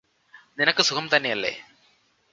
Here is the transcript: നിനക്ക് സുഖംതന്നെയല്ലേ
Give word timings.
നിനക്ക് 0.57 0.83
സുഖംതന്നെയല്ലേ 0.83 1.53